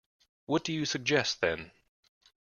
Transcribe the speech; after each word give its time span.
What 0.47 0.63
do 0.63 0.73
you 0.73 0.85
suggest, 0.85 1.41
then? 1.41 1.69